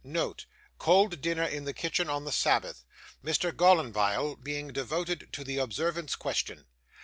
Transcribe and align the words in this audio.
Note. 0.03 0.47
Cold 0.79 1.21
dinner 1.21 1.43
in 1.43 1.65
the 1.65 1.75
kitchen 1.75 2.09
on 2.09 2.25
the 2.25 2.31
Sabbath, 2.31 2.83
Mr. 3.23 3.51
Gallanbile 3.51 4.41
being 4.43 4.69
devoted 4.69 5.29
to 5.33 5.43
the 5.43 5.59
Observance 5.59 6.15
question. 6.15 6.65